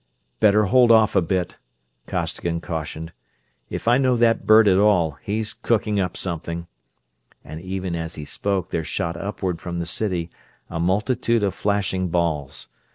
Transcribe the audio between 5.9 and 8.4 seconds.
up something," and even as he